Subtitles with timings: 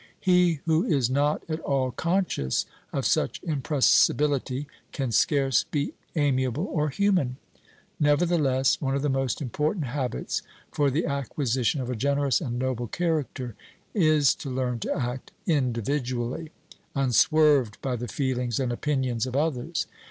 [0.19, 6.89] He who is not at all conscious of such impressibility can scarce be amiable or
[6.89, 7.37] human.
[7.99, 10.41] Nevertheless, one of the most important habits
[10.71, 13.53] for the acquisition of a generous and noble character,
[13.93, 16.49] is to learn to act individually,
[16.95, 19.85] unswerved by the feelings and opinions of others.